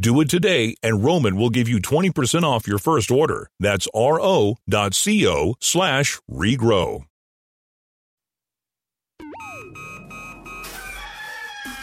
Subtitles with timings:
[0.00, 3.50] Do it today, and Roman will give you 20% off your first order.
[3.58, 7.04] That's ro.co slash regrow.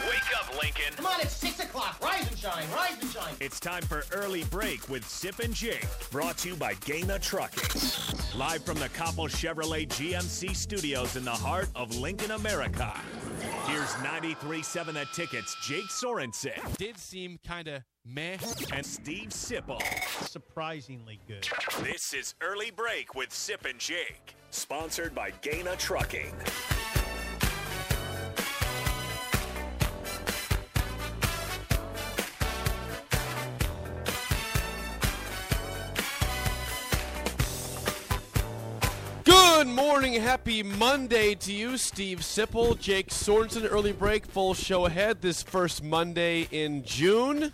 [0.07, 0.93] Wake up, Lincoln.
[0.95, 2.01] Come on, it's 6 o'clock.
[2.01, 3.33] Rise and shine, rise and shine.
[3.41, 7.81] It's time for Early Break with Sip and Jake, brought to you by Gana Trucking.
[8.39, 12.93] Live from the Coppel Chevrolet GMC studios in the heart of Lincoln, America.
[13.85, 18.37] Here's 93.7 The Tickets, Jake Sorensen did seem kind of meh.
[18.73, 19.79] and Steve Sipple.
[20.27, 21.47] surprisingly good.
[21.83, 26.33] This is Early Break with Sip and Jake, sponsored by Gana Trucking.
[39.75, 43.67] Morning, happy Monday to you, Steve Sipple, Jake Sorensen.
[43.69, 47.51] Early break, full show ahead this first Monday in June.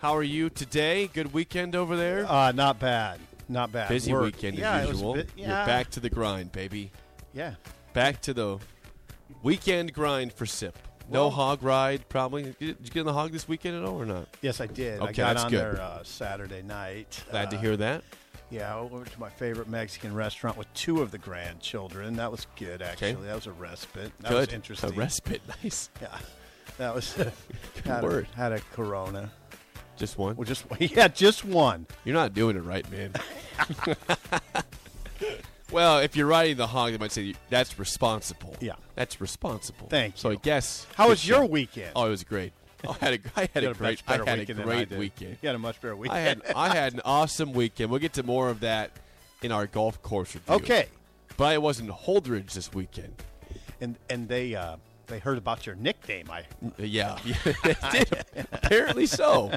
[0.00, 1.08] How are you today?
[1.08, 2.24] Good weekend over there.
[2.30, 3.20] Uh, not bad.
[3.48, 3.88] Not bad.
[3.88, 4.22] Busy Work.
[4.24, 5.14] weekend yeah, as it was a usual.
[5.14, 5.66] bit- You're yeah.
[5.66, 6.90] back to the grind, baby.
[7.34, 7.54] Yeah.
[7.92, 8.58] Back to the
[9.42, 10.76] weekend grind for Sip.
[11.10, 12.44] No Well- hog ride, probably.
[12.44, 14.26] Did you get on the hog this weekend at all or not?
[14.40, 15.00] Yes, I did.
[15.00, 15.60] I Okay, got that's on good.
[15.60, 17.22] there uh, Saturday night.
[17.30, 18.04] Glad to Uh, hear that.
[18.52, 22.16] Yeah, I went to my favorite Mexican restaurant with two of the grandchildren.
[22.16, 23.14] That was good, actually.
[23.14, 24.12] That was a respite.
[24.20, 24.54] That was Good.
[24.54, 24.90] interesting.
[24.90, 25.40] A respite.
[25.64, 25.88] Nice.
[26.02, 26.18] Yeah,
[26.76, 27.14] that was
[27.86, 28.26] had word.
[28.34, 29.32] A, had a Corona.
[29.96, 30.36] Just one.
[30.36, 31.86] Well, just yeah, just one.
[32.04, 33.12] You're not doing it right, man.
[35.70, 38.54] well, if you're riding the hog, they might say that's responsible.
[38.60, 38.74] Yeah.
[38.96, 39.88] that's responsible.
[39.88, 40.36] Thank So you.
[40.36, 40.86] I guess.
[40.94, 41.92] How was your weekend?
[41.96, 42.52] Oh, it was great.
[42.88, 45.36] I had a, I had a great, I had a weekend than I great weekend.
[45.42, 46.18] You had a much better weekend.
[46.18, 47.90] I had, I had an awesome weekend.
[47.90, 48.90] We'll get to more of that
[49.42, 50.54] in our golf course review.
[50.56, 50.86] okay,
[51.36, 53.14] but I was in Holdrege this weekend.
[53.80, 54.76] and and they uh,
[55.06, 56.30] they heard about your nickname.
[56.30, 56.44] I
[56.78, 57.34] Yeah, yeah
[58.52, 59.52] apparently so.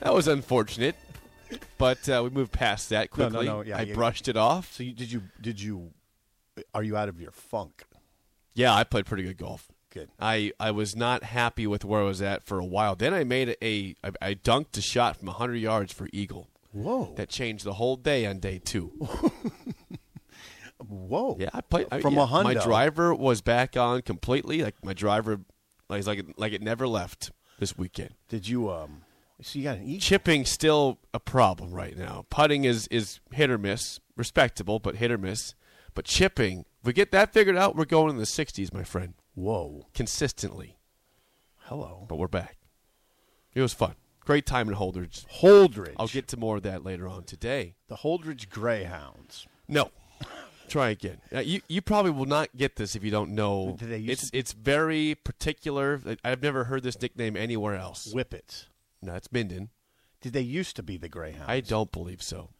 [0.00, 0.96] That was unfortunate,
[1.78, 3.46] but uh, we moved past that No, no, quickly.
[3.46, 3.94] no, yeah, I yeah.
[3.94, 4.72] brushed it off.
[4.72, 5.90] so you, did you did you
[6.72, 7.84] are you out of your funk?
[8.54, 9.68] Yeah, I played pretty good golf.
[9.94, 10.10] Good.
[10.18, 12.96] I, I was not happy with where I was at for a while.
[12.96, 16.48] Then I made a I, I dunked a shot from 100 yards for eagle.
[16.72, 17.14] Whoa.
[17.16, 18.92] That changed the whole day on day two.
[20.88, 21.36] Whoa.
[21.38, 22.44] Yeah, I played I- From yeah, a hundo.
[22.44, 24.62] My driver was back on completely.
[24.62, 25.40] Like my driver,
[25.88, 28.10] like like it, like it never left this weekend.
[28.28, 29.02] Did you um?
[29.42, 30.00] So you got an eagle.
[30.00, 32.26] Chipping still a problem right now.
[32.30, 35.54] Putting is is hit or miss, respectable but hit or miss.
[35.94, 39.14] But chipping, if we get that figured out, we're going in the 60s, my friend,
[39.34, 39.86] Whoa.
[39.94, 40.78] consistently.
[41.62, 42.04] Hello.
[42.08, 42.56] But we're back.
[43.54, 43.94] It was fun.
[44.20, 45.26] Great time in Holdrege.
[45.40, 45.94] Holdrege.
[45.98, 47.74] I'll get to more of that later on today.
[47.88, 49.46] the Holdrege Greyhounds.
[49.68, 49.90] No.
[50.68, 51.18] Try again.
[51.30, 53.76] You you probably will not get this if you don't know.
[53.78, 56.00] Do It's it- it's very particular.
[56.24, 58.12] I've never heard this nickname anywhere else.
[58.12, 58.66] Whippets.
[59.02, 59.68] No, it's Minden.
[60.22, 61.48] Did they used to be the Greyhounds?
[61.50, 62.53] I don't believe so.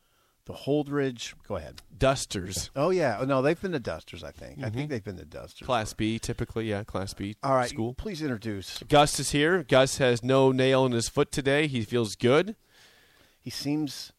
[0.47, 1.33] The Holdrege.
[1.49, 1.81] Go ahead.
[1.97, 3.19] Dusters, Oh yeah.
[3.21, 4.23] Oh, no, they've been the Dusters.
[4.23, 4.63] I think.
[4.63, 5.61] I think they've been the Dusters.
[5.61, 5.67] Mm-hmm.
[5.67, 6.69] Class B, typically.
[6.69, 7.35] Yeah, Class B.
[7.43, 7.71] All right.
[7.71, 7.95] School.
[7.95, 8.83] Please introduce.
[8.89, 9.63] Gus is here.
[9.63, 11.67] Gus has no nail in his foot today.
[11.67, 12.57] He feels good.
[13.41, 14.13] He seems.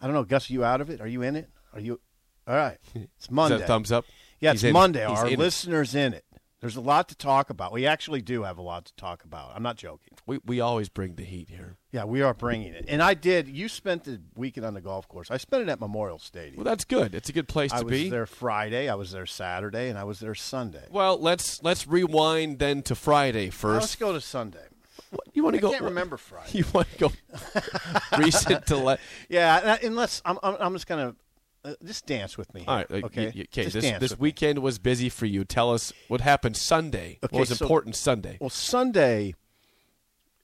[0.00, 0.48] I don't know, Gus.
[0.50, 1.00] Are you out of it?
[1.00, 1.48] Are you in it?
[1.72, 2.00] Are you?
[2.46, 2.78] All right.
[3.16, 3.56] It's Monday.
[3.56, 4.04] Is that thumbs up?
[4.40, 5.04] Yeah, it's Monday.
[5.04, 6.24] Our listeners in it.
[6.60, 7.72] There's a lot to talk about.
[7.72, 9.52] We actually do have a lot to talk about.
[9.54, 10.12] I'm not joking.
[10.26, 11.78] We we always bring the heat here.
[11.90, 12.84] Yeah, we are bringing it.
[12.86, 13.48] And I did.
[13.48, 15.30] You spent the weekend on the golf course.
[15.30, 16.56] I spent it at Memorial Stadium.
[16.56, 17.14] Well, that's good.
[17.14, 18.00] It's a good place I to be.
[18.00, 18.88] I was there Friday.
[18.90, 20.84] I was there Saturday, and I was there Sunday.
[20.90, 23.80] Well, let's let's rewind then to Friday Now, first.
[23.80, 24.66] let's go to Sunday.
[25.10, 25.68] What, you want to go?
[25.68, 26.50] I can't remember Friday.
[26.58, 27.12] You want to go
[28.18, 29.00] recent to let?
[29.30, 31.16] Yeah, unless I'm, I'm, I'm just gonna
[31.64, 32.64] uh, just dance with me.
[32.66, 33.02] All here, right.
[33.02, 33.24] uh, okay.
[33.34, 33.62] y- Okay.
[33.64, 34.22] Just This dance this with me.
[34.24, 35.44] weekend was busy for you.
[35.44, 37.18] Tell us what happened Sunday.
[37.22, 38.38] Okay, what was so- important Sunday?
[38.40, 39.34] Well, Sunday,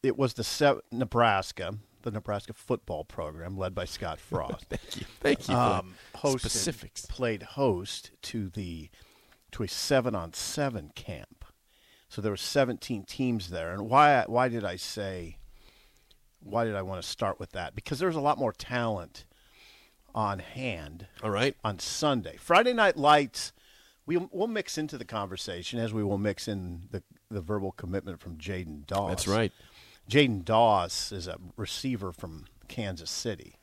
[0.02, 4.66] it was the se- Nebraska, the Nebraska football program led by Scott Frost.
[4.68, 5.06] Thank you.
[5.20, 5.54] Thank you.
[5.54, 7.06] um, hosted, specifics.
[7.06, 8.90] played host to the
[9.52, 11.44] to a seven on seven camp.
[12.08, 15.38] So there were 17 teams there, and why why did I say
[16.40, 17.74] why did I want to start with that?
[17.74, 19.24] Because there's a lot more talent
[20.16, 21.54] on hand All right.
[21.62, 22.36] on Sunday.
[22.38, 23.52] Friday Night Lights,
[24.06, 28.18] we'll, we'll mix into the conversation as we will mix in the, the verbal commitment
[28.18, 29.10] from Jaidyn Doss.
[29.10, 29.52] That's right.
[30.10, 33.56] Jaidyn Doss is a receiver from Kansas City.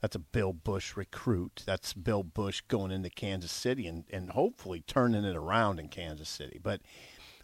[0.00, 1.62] That's a Bill Busch recruit.
[1.64, 6.28] That's Bill Busch going into Kansas City and, and hopefully turning it around in Kansas
[6.28, 6.58] City.
[6.60, 6.80] But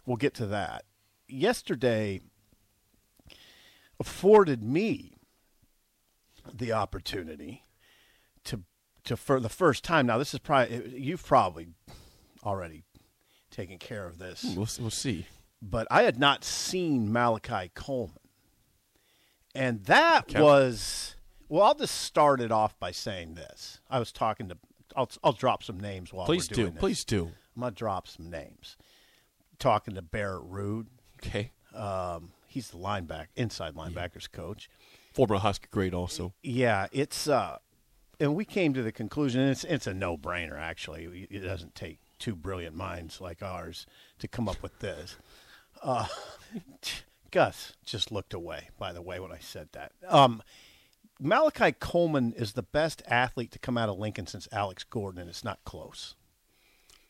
[0.05, 0.83] we'll get to that.
[1.29, 2.21] Yesterday
[3.99, 5.13] afforded me
[6.53, 7.63] the opportunity
[8.47, 8.63] to
[9.05, 10.05] to for the first time.
[10.07, 11.67] Now this is probably you've probably
[12.43, 12.83] already
[13.51, 15.25] taken care of this We'll, we'll see.
[15.61, 18.17] but I had not seen Malachi Coleman.
[19.55, 20.41] And that Okay.
[20.41, 21.15] was
[21.49, 23.79] well, I'll just start it off by saying this.
[23.89, 24.57] I was talking to
[24.95, 26.69] I'll I'll drop some names while Please we're do.
[26.71, 26.79] this.
[26.79, 27.31] Please do.
[27.55, 28.77] I'm gonna drop some names.
[29.59, 30.87] Talking to Barrett Ruud.
[31.23, 31.51] Okay.
[31.73, 34.69] Um, he's the linebacker inside linebackers coach.
[35.13, 36.33] Former Husker grade also.
[36.43, 37.57] Yeah, it's uh
[38.19, 41.27] and we came to the conclusion and it's it's a no-brainer actually.
[41.29, 43.85] It doesn't take two brilliant minds like ours
[44.19, 45.17] to come up with this.
[45.83, 46.07] Uh
[47.31, 49.91] Gus just looked away by the way when I said that.
[50.07, 50.41] Um
[51.19, 55.29] Malachi Coleman is the best athlete to come out of Lincoln since Alex Gordon and
[55.29, 56.15] it's not close.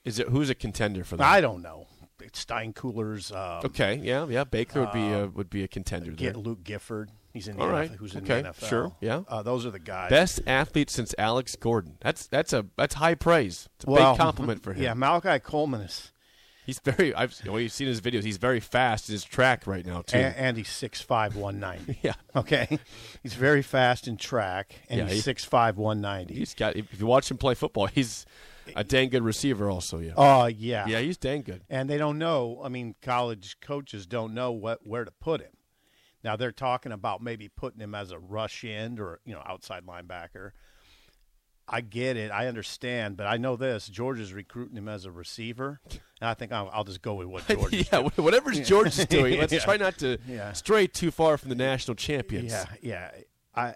[0.06, 1.26] Is it who's a contender for that?
[1.28, 1.88] I don't know.
[2.22, 3.96] It's Steinkuhler's um, Okay.
[4.02, 4.26] Yeah.
[4.28, 4.44] Yeah.
[4.44, 6.16] Baker would be a, would be a contender there.
[6.32, 7.12] get Luke Gifford.
[7.38, 7.92] He's in the All NFL, right.
[7.92, 8.68] who's in Okay, the NFL.
[8.70, 9.22] sure, yeah.
[9.28, 10.10] Uh, those are the guys.
[10.10, 11.98] Best athlete since Alex Gordon.
[12.02, 13.70] That's that's a that's high praise.
[13.76, 14.84] It's a well, big compliment for him.
[14.84, 16.12] Yeah, Malachi Coleman is
[16.66, 17.16] He's very.
[17.16, 18.24] I've well, you've seen his videos.
[18.24, 20.18] He's very fast in his track right now too.
[20.18, 21.98] And, and he's 6'5", 190.
[22.04, 22.16] Yeah.
[22.36, 22.78] Okay.
[23.24, 26.34] He's very fast in track, and Yeah, he's he- 6'5", 190.
[26.34, 26.76] he's got.
[26.76, 28.26] If you watch him play football, he's
[28.76, 29.70] a dang good receiver.
[29.70, 30.12] Also, yeah.
[30.18, 30.86] Oh, yeah.
[30.88, 31.62] yeah, he's dang good.
[31.70, 32.60] And they don't know.
[32.62, 35.52] I mean, college coaches don't know what where to put him.
[36.28, 39.86] Now they're talking about maybe putting him as a rush end or you know outside
[39.86, 40.52] linebacker.
[41.70, 42.32] I get it.
[42.32, 43.88] I understand, but I know this.
[43.88, 47.28] George is recruiting him as a receiver, and I think I'll, I'll just go with
[47.28, 47.74] what George.
[47.74, 49.60] is yeah, whatever George is doing, let's Yeah.
[49.60, 50.52] try not to Yeah.
[50.52, 52.52] stray too far from the national champions.
[52.52, 53.12] Yeah, yeah.
[53.56, 53.76] I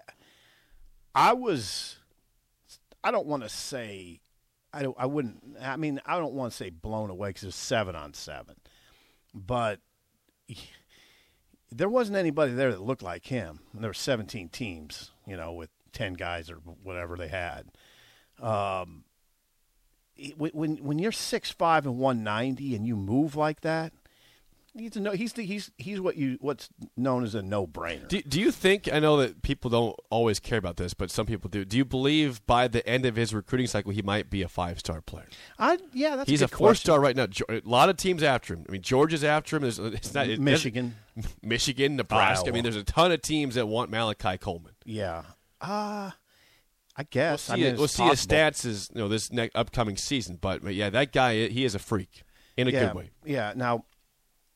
[1.14, 1.96] I was
[3.02, 4.20] I don't want to say
[4.74, 7.56] I don't I wouldn't I mean I don't want to say blown away because it's
[7.56, 8.56] seven on seven,
[9.34, 9.80] but
[11.74, 13.60] there wasn't anybody there that looked like him.
[13.74, 17.66] There were 17 teams, you know, with 10 guys or whatever they had.
[18.40, 19.04] Um,
[20.36, 23.92] when when when you're six five and 190 and you move like that,
[24.76, 28.08] he's a no, he's the, he's he's what you what's known as a no brainer.
[28.08, 28.92] Do, do you think?
[28.92, 31.64] I know that people don't always care about this, but some people do.
[31.64, 34.78] Do you believe by the end of his recruiting cycle he might be a five
[34.78, 35.28] star player?
[35.58, 37.26] I yeah, that's He's a, a four star right now.
[37.48, 38.64] A lot of teams after him.
[38.68, 39.62] I mean, Georgia's after him.
[39.62, 40.96] There's, it's not it Michigan.
[41.42, 42.48] Michigan, Nebraska.
[42.48, 44.72] I mean, there's a ton of teams that want Malachi Coleman.
[44.84, 45.22] Yeah.
[45.60, 46.10] Uh
[46.94, 47.42] I We'll guess.
[47.42, 50.38] see, I mean, we'll see his stats as you know this next upcoming season.
[50.40, 52.22] But, but yeah, that guy he is a freak
[52.56, 53.10] in a yeah, good way.
[53.24, 53.54] Yeah.
[53.56, 53.84] Now,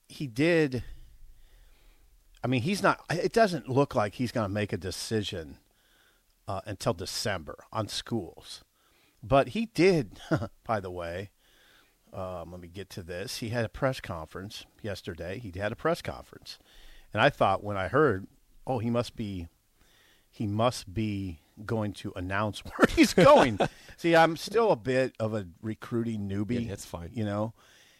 [0.09, 0.85] he did.
[2.43, 3.01] I mean, he's not.
[3.11, 5.59] It doesn't look like he's going to make a decision
[6.47, 8.63] uh, until December on schools,
[9.23, 10.21] but he did.
[10.65, 11.31] by the way,
[12.13, 13.39] um, let me get to this.
[13.39, 15.39] He had a press conference yesterday.
[15.39, 16.59] He had a press conference,
[17.13, 18.27] and I thought when I heard,
[18.67, 19.49] oh, he must be,
[20.31, 23.59] he must be going to announce where he's going.
[23.97, 26.63] See, I'm still a bit of a recruiting newbie.
[26.63, 27.11] Yeah, that's fine.
[27.13, 27.55] You know,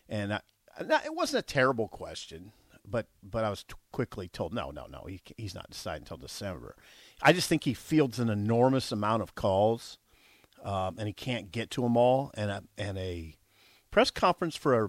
[0.09, 0.41] and I,
[0.85, 2.53] not, it wasn't a terrible question,
[2.89, 6.17] but but I was t- quickly told, no, no, no, he, he's not deciding until
[6.17, 6.77] December.
[7.23, 9.99] I just think he fields an enormous amount of calls,
[10.63, 12.31] um, and he can't get to them all.
[12.35, 13.37] And a and a
[13.91, 14.89] press conference for a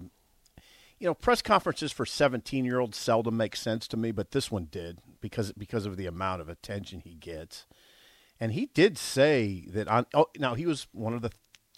[0.98, 4.50] you know, press conferences for 17 year olds seldom make sense to me, but this
[4.50, 7.66] one did because because of the amount of attention he gets.
[8.40, 11.32] And he did say that on oh now he was one of the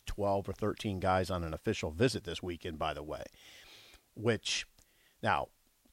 [0.07, 3.25] 12 or 13 guys on an official visit this weekend by the way.
[4.15, 4.67] Which
[5.23, 5.49] now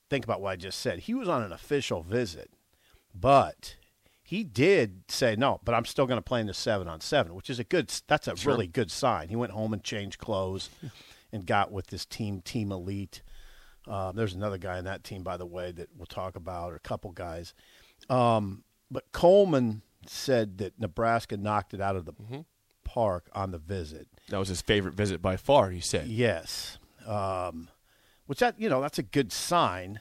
[0.10, 1.00] think about what I just said.
[1.00, 2.50] He was on an official visit,
[3.14, 3.76] but
[4.24, 7.34] he did say no, but I'm still going to play in the 7 on 7,
[7.36, 8.54] which is a good that's a Sure.
[8.54, 9.30] really good sign.
[9.30, 10.70] He went home and changed clothes
[11.32, 13.22] and got with this team team elite.
[13.88, 16.76] Um, there's another guy in that team, by the way, that we'll talk about, or
[16.76, 17.54] a couple guys.
[18.10, 22.14] Um, but Coleman said that Nebraska knocked it out of the
[22.84, 24.08] park on the visit.
[24.30, 25.70] That was his favorite visit by far.
[25.72, 26.08] He said.
[26.08, 27.70] Yes, um,
[28.28, 30.00] which that you know that's a good sign.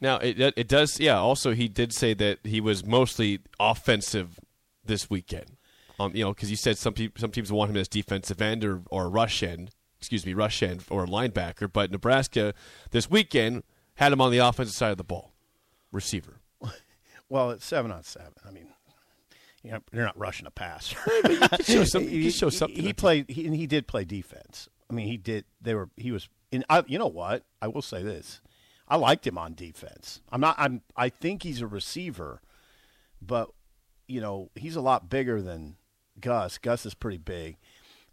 [0.00, 0.98] Now it it does.
[1.00, 1.18] Yeah.
[1.18, 4.38] Also, he did say that he was mostly offensive
[4.84, 5.56] this weekend.
[6.00, 8.64] Um, you know, because you said some pe- some teams want him as defensive end
[8.64, 9.70] or or rush end.
[9.98, 11.72] Excuse me, rush end or linebacker.
[11.72, 12.54] But Nebraska
[12.92, 13.64] this weekend
[13.96, 15.32] had him on the offensive side of the ball,
[15.92, 16.40] receiver.
[17.30, 18.32] Well, it's seven on seven.
[18.46, 18.68] I mean,
[19.62, 20.94] you know, you're not rushing a pass.
[21.24, 21.84] you can show
[22.48, 23.28] something He, he played.
[23.28, 24.70] He, and he did play defense.
[24.90, 25.44] I mean, he did.
[25.60, 25.90] They were.
[25.96, 26.28] He was.
[26.50, 26.64] In.
[26.68, 27.44] I, you know what?
[27.60, 28.40] I will say this.
[28.88, 30.20] I liked him on defense.
[30.30, 30.56] I'm not.
[30.58, 30.82] I'm.
[30.96, 32.40] I think he's a receiver,
[33.20, 33.50] but
[34.06, 35.76] you know, he's a lot bigger than
[36.20, 36.58] Gus.
[36.58, 37.56] Gus is pretty big.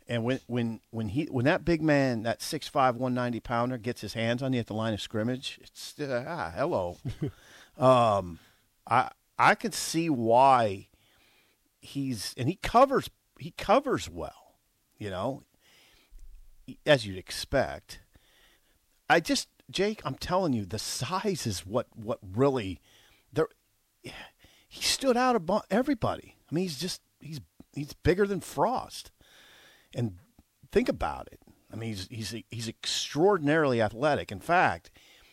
[0.08, 4.14] And when when when he when that big man, that 6'5", 190 pounder, gets his
[4.14, 6.98] hands on you at the line of scrimmage, it's uh, ah hello.
[7.78, 8.38] um,
[8.86, 10.90] I I can see why
[11.80, 14.58] he's and he covers he covers well,
[15.00, 15.42] you know,
[16.86, 18.00] as you'd expect.
[19.10, 22.82] I just Jake, I'm telling you, the size is what what really
[23.32, 23.48] there.
[24.68, 26.36] He stood out above everybody.
[26.52, 27.40] I mean, he's just he's
[27.74, 29.12] he's bigger than Frost,
[29.96, 30.18] and
[30.72, 31.40] think about it.
[31.72, 34.32] I mean, he's he's he's extraordinarily athletic.
[34.32, 34.92] In fact,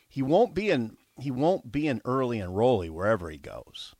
[0.09, 3.95] he won't be in he won't be in early enrollee wherever he goes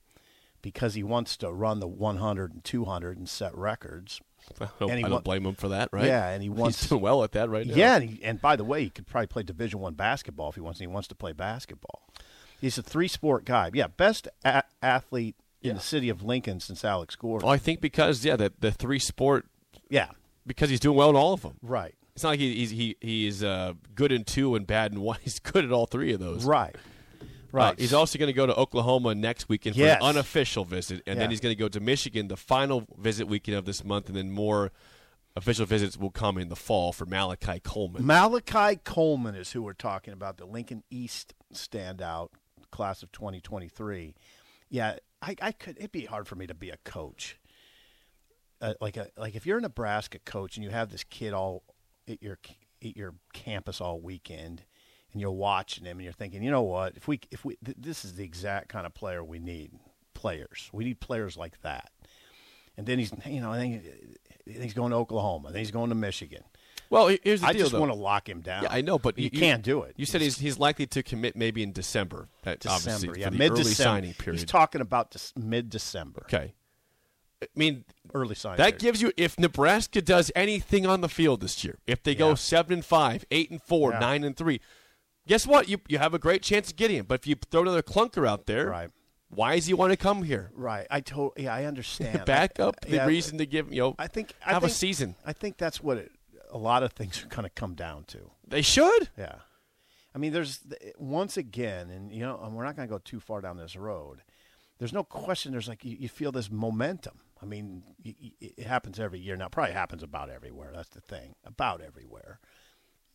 [0.63, 4.21] because he wants to run the 100 and 200 and set records.
[4.61, 6.07] I don't, And I don't blame him for that, right?
[6.07, 7.75] Yeah, and he wants- He's doing well at that right now.
[7.75, 10.55] Yeah, and, he, and by the way, he could probably play Division One basketball if
[10.57, 10.81] he wants.
[10.81, 12.03] He wants to play basketball.
[12.61, 13.71] He's a three sport guy.
[13.75, 17.47] Yeah, best a- athlete in the city of Lincoln since Alex Gordon.
[17.47, 19.47] Well, I think because yeah, the the three sport
[19.89, 20.09] yeah,
[20.47, 21.57] because he's doing well in all of them.
[21.63, 25.01] right, It's not like he, he's he he's uh, good in two and bad in
[25.01, 25.19] one.
[25.23, 26.45] He's good at all three of those.
[26.45, 26.75] right,
[27.53, 27.79] Uh, right.
[27.81, 29.99] he's also going to go to Oklahoma next weekend for Yes.
[30.01, 31.21] an unofficial visit, and Yeah.
[31.25, 34.17] then he's going to go to Michigan the final visit weekend of this month, and
[34.17, 34.73] then more
[35.37, 38.05] official visits will come in the fall for Malachi Coleman.
[38.07, 42.29] Malachi Coleman is who we're talking about, the Lincoln East standout
[42.71, 44.15] class of 2023.
[44.71, 45.77] Yeah, I, I could.
[45.79, 47.39] It'd be hard for me to be a coach.
[48.61, 51.65] Uh, like a like if you're a Nebraska coach and you have this kid all
[52.09, 52.39] at your
[52.83, 54.63] at your campus all weekend,
[55.13, 56.97] and you're watching him and you're thinking, you know what?
[56.97, 59.73] If we if we th- this is the exact kind of player we need.
[60.15, 61.91] Players, we need players like that.
[62.77, 63.83] And then he's you know then
[64.47, 65.51] he- he's going to Oklahoma.
[65.51, 66.45] Then he's going to Michigan.
[66.91, 67.81] Well, he- here's the I deal, I just though.
[67.81, 68.63] want to lock him down.
[68.65, 69.95] Yeah, I know, but you, can't do it.
[69.97, 72.29] You said he's he's likely to commit maybe in December.
[72.45, 73.75] Uh, that, December, yeah, mid December.
[73.75, 74.39] signing period.
[74.41, 76.55] He's talking about mid December, okay.
[77.43, 78.59] I mean, early signing.
[78.59, 78.81] That period.
[78.81, 82.75] gives you if Nebraska does anything on the field this year, if they go seven
[82.75, 83.99] and five, eight and four, Yeah.
[83.99, 84.61] nine and three,
[85.27, 85.69] guess what?
[85.69, 87.07] You you have a great chance of getting him.
[87.07, 88.91] But if you throw another clunker out there, Right.
[89.29, 90.51] why does he want to come here?
[90.55, 90.87] right.
[90.91, 91.33] I told.
[91.37, 92.25] Yeah, I understand.
[92.27, 95.15] Back I- the yeah, reason to give you know I think I have a season.
[95.25, 96.13] I think that's what it,
[96.51, 98.31] a lot of things are going to come down to.
[98.47, 99.09] They should.
[99.17, 99.37] Yeah.
[100.15, 100.61] I mean, there's
[100.99, 103.77] once again, and you know, and we're not going to go too far down this
[103.77, 104.23] road.
[104.79, 105.53] There's no question.
[105.53, 107.21] There's like you, you feel this momentum.
[107.41, 109.49] I mean, y it happens every year now.
[109.49, 110.71] Probably happens about everywhere.
[110.75, 111.35] That's the thing.
[111.45, 112.41] About everywhere.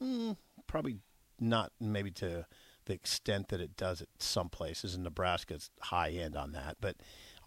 [0.02, 0.98] Mm, probably
[1.40, 2.46] not maybe to
[2.86, 4.96] the extent that it does at some places.
[4.96, 6.98] And Nebraska's high end on that, but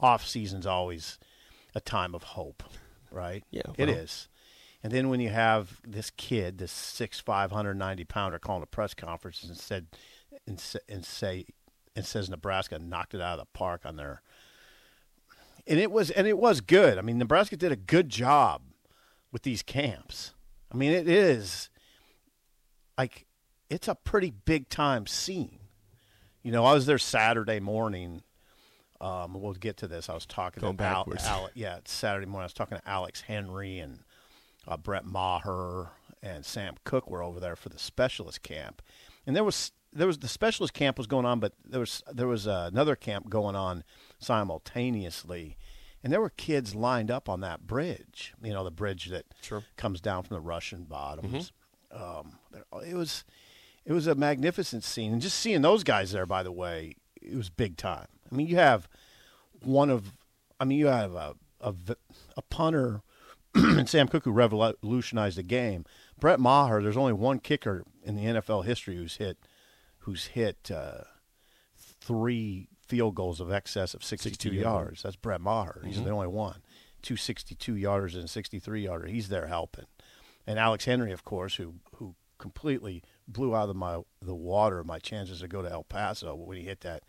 [0.01, 1.19] off season's always
[1.75, 2.63] a time of hope,
[3.11, 3.45] right?
[3.51, 3.97] Yeah, it well.
[3.97, 4.29] is.
[4.83, 8.67] And then when you have this kid, this six five hundred ninety pounder, calling a
[8.67, 9.89] press conference and said,
[10.47, 11.47] and, and say,
[11.95, 14.23] and says Nebraska knocked it out of the park on their,
[15.67, 16.97] and it was and it was good.
[16.97, 18.63] I mean, Nebraska did a good job
[19.33, 20.33] with these camps.
[20.73, 21.69] I mean, it is
[22.97, 23.27] like
[23.71, 25.59] it's a pretty big time scene.
[26.43, 28.23] You know, I was there Saturday morning.
[29.01, 30.09] Um, we'll get to this.
[30.11, 31.07] I was talking Going to Al.
[31.25, 32.43] Al, yeah, it's Saturday morning.
[32.43, 34.01] I was talking to Alex Henery and
[34.69, 35.91] uh, Brett Maher
[36.23, 38.83] and Sam Koch were over there for the specialist camp,
[39.27, 42.27] and there was there was the specialist camp was going on, but there was there
[42.29, 43.85] was uh, another camp going on
[44.19, 45.57] simultaneously,
[46.05, 48.35] and there were kids lined up on that bridge.
[48.43, 49.63] You know, the bridge that Sure.
[49.77, 51.53] comes down from the Russian bottoms.
[51.91, 53.25] Um, there- it was
[53.91, 56.25] it was a magnificent scene, and just seeing those guys there.
[56.25, 58.07] By the way, it was big time.
[58.31, 58.89] I mean, you have
[59.65, 60.13] one of,
[60.61, 63.03] I mean, you have a a punter
[63.55, 65.85] and Sam Koch who revolutionized the game.
[66.21, 69.39] Brett Maher, there's only one kicker in the NFL history who's hit
[69.99, 71.03] who's hit uh,
[71.77, 75.03] three field goals of excess of 62, 62 yards.
[75.03, 75.83] That's Brett Maher.
[75.85, 76.63] He's the only one.
[77.03, 79.09] Two 62 yarders and 63 yarder.
[79.09, 79.87] He's there helping.
[80.47, 84.99] And Alex Henery, of course, who who completely blew out of my the water my
[84.99, 87.03] chances to go to El Paso when he hit that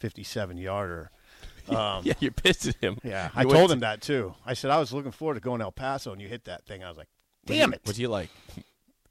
[0.00, 1.10] 57 yarder.
[1.68, 2.98] Um, yeah, you're pissed at him.
[3.04, 4.34] yeah, You I told to- him that too.
[4.44, 6.66] I said I was looking forward to going to El Paso, and you hit that
[6.66, 6.82] thing.
[6.82, 7.06] I was like,
[7.46, 8.30] "Damn it!" What's he like?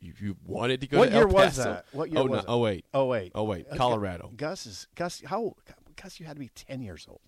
[0.02, 1.86] you, you wanted to go What to year El was that?
[1.94, 2.46] What year oh, was no, it?
[2.50, 2.86] oh wait.
[2.94, 3.32] Oh wait.
[3.36, 3.68] Oh wait.
[3.78, 4.32] Colorado.
[4.36, 5.22] Gus is Gus.
[5.26, 5.56] How?
[6.02, 7.22] Gus, you had to be ten years old.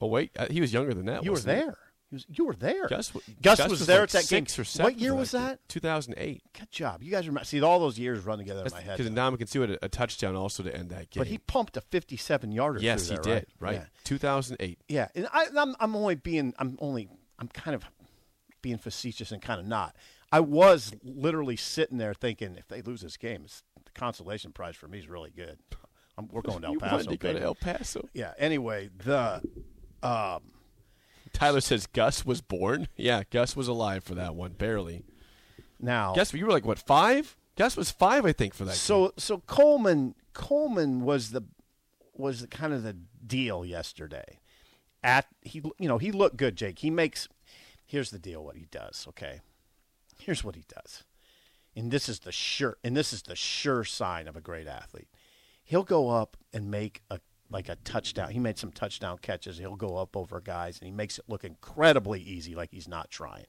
[0.00, 0.32] Oh wait.
[0.36, 1.22] Uh, he was younger than that.
[1.24, 1.70] you were wasn't he?
[2.14, 2.86] He was, you were there.
[2.86, 3.10] Gus,
[3.42, 4.44] Gus Gus was there like at that game.
[4.44, 5.58] Or seven What year was that?
[5.68, 6.42] 2008.
[6.56, 7.02] Good job.
[7.02, 7.44] You guys remember?
[7.44, 8.96] See, all those years run together in my head.
[8.96, 11.20] Because now can see what a, a touchdown also to end that game.
[11.20, 12.78] But he pumped a 57 yarder.
[12.80, 13.46] yes, he there, did.
[13.58, 13.74] Right.
[13.74, 13.84] Yeah.
[14.04, 14.78] 2008.
[14.88, 17.84] Yeah, and I, I'm, I'm only being, I'm only, I'm kind of
[18.62, 19.96] being facetious and kind of not.
[20.30, 24.76] I was literally sitting there thinking, if they lose this game, it's, the consolation prize
[24.76, 25.58] for me is really good.
[26.16, 27.16] I'm, we're going to El You Paso.
[27.16, 27.42] go to.
[27.42, 28.08] El Paso.
[28.14, 28.34] yeah.
[28.38, 29.42] Anyway, the
[30.02, 30.42] um,
[31.34, 32.88] Tyler says Gus was born.
[32.96, 35.02] Yeah, Gus was alive for that one, barely.
[35.78, 37.36] now Guess you were like what five?
[37.56, 38.70] Gus was five, I think, for that.
[38.70, 38.76] game.
[38.76, 41.42] So so Coleman Coleman was the
[42.14, 44.38] was the, kind of the deal yesterday.
[45.02, 46.78] At he you know he looked good, Jake.
[46.78, 47.28] He makes
[47.84, 48.42] here's the deal.
[48.44, 49.40] What he does, okay?
[50.18, 51.04] Here's what he does,
[51.76, 55.08] and this is the sure and this is the sure sign of a great athlete.
[55.62, 57.20] He'll go up and make a
[57.50, 58.30] like a touchdown.
[58.30, 59.58] He made some touchdown catches.
[59.58, 63.10] He'll go up over guys and he makes it look incredibly easy, like he's not
[63.10, 63.46] trying.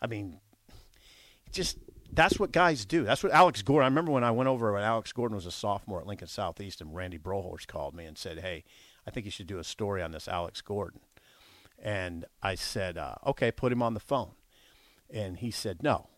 [0.00, 0.40] I mean,
[1.52, 1.78] just
[2.12, 3.04] that's what guys do.
[3.04, 3.84] That's what Alex Gordon.
[3.84, 6.80] I remember when I went over when Alex Gordon was a sophomore at Lincoln Southeast,
[6.80, 8.64] and Randy Brohorst called me and said, "Hey,
[9.06, 11.00] I think you should do a story on this Alex Gordon."
[11.78, 14.32] And I said, uh, "Okay, put him on the phone."
[15.10, 16.08] And he said, "No,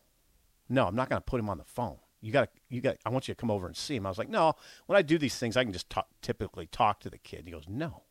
[0.69, 1.99] no, I'm not going to put him on the phone.
[2.21, 2.97] You got to, you got.
[3.05, 4.55] I want you to come over and see him." I was like, "No,
[4.87, 7.51] when I do these things, I can just talk, typically talk to the kid." He
[7.51, 8.03] goes, "No,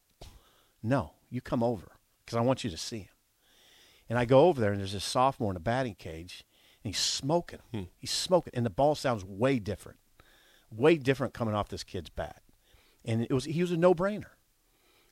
[0.82, 1.92] no, you come over
[2.26, 3.14] because I want you to see him."
[4.10, 6.44] And I go over there, and there's this sophomore in a batting cage,
[6.84, 7.60] and he's smoking.
[7.72, 7.84] Hmm.
[7.98, 10.00] He's smoking, and the ball sounds way different,
[10.72, 12.42] way different coming off this kid's bat.
[13.06, 14.32] And it was he was a no brainer.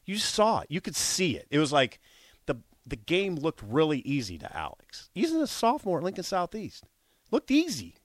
[0.05, 0.67] You saw it.
[0.71, 1.47] You could see it.
[1.51, 1.99] It was like
[2.47, 5.09] the the game looked really easy to Alex.
[5.13, 6.85] He's a sophomore at Lincoln Southeast.
[7.29, 7.95] Looked easy.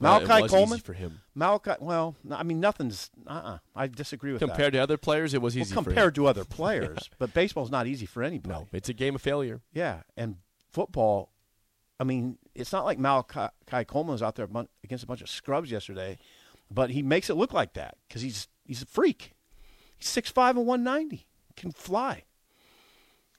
[0.00, 1.20] Well, it Malachi easy Coleman for him.
[1.34, 1.72] Malachi.
[1.78, 3.10] Well, I mean nothing's.
[3.26, 3.30] Uh.
[3.30, 4.46] uh I disagree with that.
[4.46, 5.74] compared to other players, it was well, easy.
[5.74, 5.84] for him.
[5.84, 8.52] compared to other players, but baseball's not easy for anybody.
[8.54, 9.60] no, it's a game of failure.
[9.72, 10.36] Yeah, and
[10.72, 11.30] football.
[11.98, 14.48] I mean, it's not like Malachi Coleman was out there
[14.82, 16.18] against a bunch of scrubs yesterday,
[16.70, 19.34] but he makes it look like that because he's he's a freak.
[19.98, 22.24] He's six five and one ninety, can fly,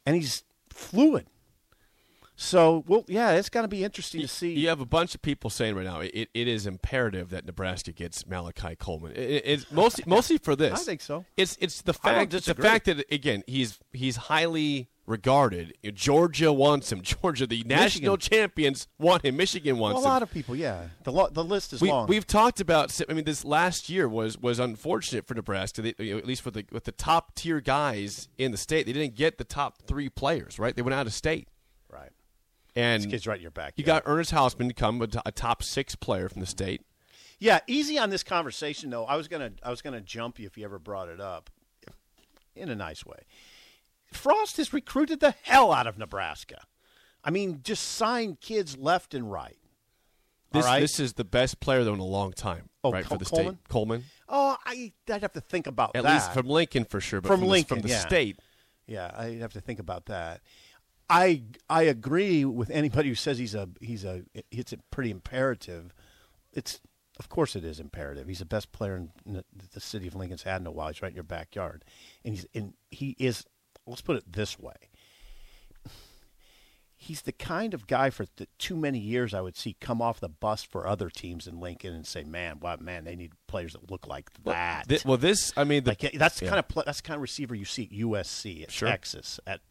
[0.06, 1.26] and he's fluid.
[2.42, 4.54] So, well, yeah, it's going to be interesting to see.
[4.54, 7.92] You have a bunch of people saying right now it, it is imperative that Nebraska
[7.92, 9.12] gets Malachi Coleman.
[9.12, 10.82] It, it's mostly mostly for this.
[10.82, 11.24] I think so.
[11.38, 15.78] It's it's the fact the fact that again he's he's highly regarded.
[15.94, 17.02] Georgia wants him.
[17.04, 19.38] Georgia, the national champions, want him.
[19.38, 20.14] Michigan wants Well, a him.
[20.14, 20.86] lot of people, yeah.
[21.04, 22.08] The lo- the list is we, long.
[22.08, 23.00] We've talked about.
[23.08, 25.84] I mean, this last year was was unfortunate for Nebraska.
[25.84, 28.88] They, you know, at least with the with the top tier guys in the state,
[28.88, 30.58] they didn't get the top three players.
[30.58, 31.48] Right, they went out of state.
[32.76, 33.74] And This kid's right in your back.
[33.76, 36.82] you got Ernest Hausmann to come a, t- a top six player from the state.
[37.38, 39.06] Yeah, easy on this conversation though.
[39.06, 41.50] I was gonna I was gonna jump you if you ever brought it up,
[42.56, 43.18] in a nice way.
[44.14, 46.58] Frost has recruited the hell out of Nebraska.
[47.24, 49.58] I mean, just signed kids left and right.
[50.52, 50.80] This, All right.
[50.82, 53.30] this is the best player though in a long time, Oh, right Col- for the
[53.30, 53.56] Coleman?
[53.56, 53.68] state.
[53.70, 56.14] Coleman, Oh, I I'd have to think about at that.
[56.14, 58.00] least from Lincoln for sure, but From from, the- Lincoln, from the yeah.
[58.00, 58.38] state.
[58.86, 60.42] Yeah, I'd have to think about that.
[61.12, 65.94] I I agree with anybody who says he's a he's a it's a pretty imperative.
[66.54, 66.80] It's
[67.20, 68.30] of course it is imperative.
[68.30, 69.44] He's the best player in, the,
[69.74, 70.88] the city of Lincoln's had in a while.
[70.88, 71.84] He's right in your backyard,
[72.24, 73.46] and he's and he is.
[73.86, 74.74] Let's put it this way.
[76.96, 80.20] He's the kind of guy for the too many years I would see come off
[80.20, 83.74] the bus for other teams in Lincoln and say, "Man, wow, man, they need players
[83.74, 86.52] that look like that." Thi- well, this I mean, the, Like that's the yeah.
[86.52, 88.88] kind of that's the kind of receiver you see at USC, at Sure.
[88.88, 89.62] Texas, at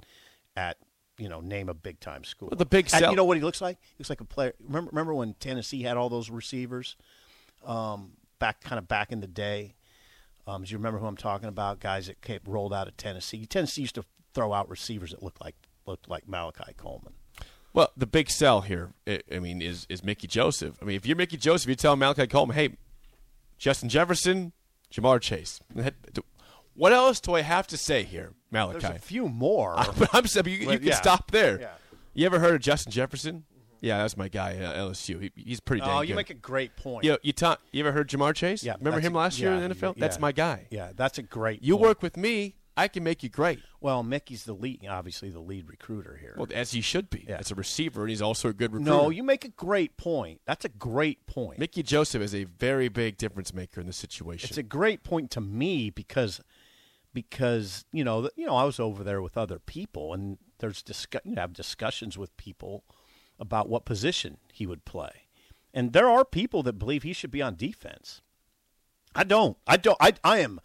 [0.56, 0.76] at
[1.20, 2.48] you know name a big time school.
[2.50, 3.78] Well, the big And sell- you know what he looks like?
[3.80, 4.54] He looks like a player.
[4.66, 6.96] Remember, remember when Tennessee had all those receivers
[7.64, 9.74] um, back kind of back in the day.
[10.46, 11.78] Um, do you remember who I'm talking about?
[11.80, 13.44] Guys that came, rolled out of Tennessee.
[13.46, 14.04] Tennessee used to
[14.34, 15.54] throw out receivers that looked like
[15.86, 17.12] looked like Malachi Coleman.
[17.72, 20.76] Well, the big sell here, I I mean, is is Mickey Joseph.
[20.80, 22.70] I mean, if you're Mickey Joseph, you're telling Malachi Coleman, hey,
[23.58, 24.52] Justin Jefferson,
[24.92, 25.60] Ja'Marr Chase.
[26.74, 28.86] What else do I have to say here, There's Malachi?
[28.86, 29.76] a few more.
[29.98, 30.94] But I'm saying you, you can yeah.
[30.94, 31.60] stop there.
[31.60, 31.68] Yeah.
[32.14, 33.44] You ever heard of Justin Jefferson?
[33.80, 35.22] Yeah, that's my guy uh, at LSU.
[35.22, 36.08] He, he's pretty dang oh, good.
[36.10, 37.04] you make a great point.
[37.04, 38.62] you, you, ta- you ever heard Ja'Marr Chase?
[38.62, 39.96] Yeah, Remember him a- last year yeah, in the NFL?
[39.96, 40.00] yeah.
[40.00, 40.66] That's my guy.
[40.70, 41.62] Yeah, that's a great.
[41.62, 41.82] You point.
[41.88, 43.60] work with me, I can make you great.
[43.80, 46.34] Well, Mickey's the lead, obviously the lead recruiter here.
[46.36, 47.26] Well, as he should be.
[47.28, 47.38] Yeah.
[47.38, 48.90] As a receiver, and he's also a good recruiter.
[48.90, 50.40] no, you make a great point.
[50.46, 51.58] That's a great point.
[51.58, 54.48] Mickey Joseph is a very big difference maker in the situation.
[54.48, 56.40] It's a great point to me because
[57.12, 61.22] because you know you know I was over there with other people and there's discuss
[61.24, 62.84] you have discussions with people
[63.40, 65.26] about what position he would play,
[65.72, 68.20] And there are people that believe he should be on defense.
[69.14, 69.56] I don't.
[69.66, 69.96] I don't.
[69.98, 70.60] I, I am.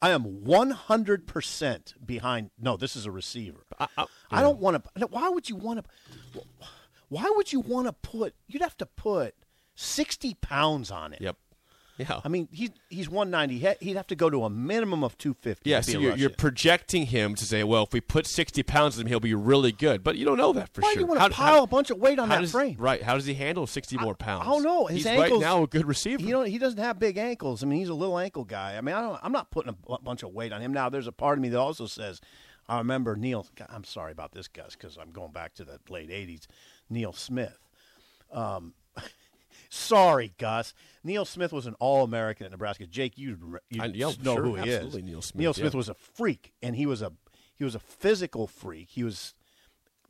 [0.00, 2.50] I am 100% behind.
[2.58, 3.66] No, this is a receiver.
[3.78, 5.06] I, I, I don't want to.
[5.08, 6.42] Why would you want to?
[7.08, 8.34] Why would you want to put?
[8.46, 9.34] You'd have to put
[9.74, 11.20] 60 pounds on it.
[11.20, 11.36] Yep.
[12.00, 12.20] Yeah.
[12.24, 13.76] I mean, he's he's 190.
[13.84, 15.68] He'd have to go to a minimum of 250.
[15.68, 19.02] Yeah, so you're, you're, projecting him to say, well, if we put 60 pounds on
[19.02, 20.02] him, he'll be really good.
[20.02, 20.92] But you don't know that for Why sure.
[20.92, 22.76] Why do you want to pile how, a bunch of weight on that does, frame?
[22.78, 23.02] Right.
[23.02, 24.46] How does he handle 60 more pounds?
[24.46, 24.86] I don't know.
[24.86, 26.22] His he's ankles, right now a good receiver.
[26.22, 27.62] You know, he doesn't have big ankles.
[27.62, 28.76] I mean, he's a little ankle guy.
[28.76, 30.72] I mean, I don't, I'm not putting a bunch of weight on him.
[30.72, 32.20] Now, there's a part of me that also says,
[32.68, 33.46] I remember Neil.
[33.68, 36.46] I'm sorry about this, Gus, because I'm going back to the late 80s.
[36.88, 37.58] Neil Smith.
[38.32, 38.74] Um,
[39.72, 40.74] Sorry, Gus.
[41.04, 42.86] Neil Smith was an All American at Nebraska.
[42.86, 44.94] Jake, you, you I, yeah, know sure, who he is.
[44.96, 45.40] Neil Smith.
[45.40, 45.78] Neil Smith yeah.
[45.78, 47.12] was a freak, and he was a
[47.54, 48.90] he was a physical freak.
[48.90, 49.34] He was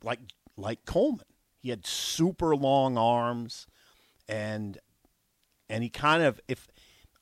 [0.03, 0.20] like
[0.57, 1.27] like Coleman.
[1.59, 3.66] He had super long arms,
[4.27, 4.79] and
[5.68, 6.66] and he kind of if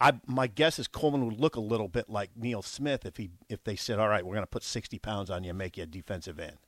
[0.01, 3.31] I my guess is Coleman would look a little bit like Neil Smith if he
[3.48, 5.77] if they said, all right, we're going to put sixty pounds on you and make
[5.77, 6.59] you a defensive end.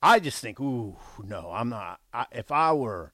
[0.00, 2.00] I just think, ooh, no, I'm not.
[2.12, 3.12] I, if I were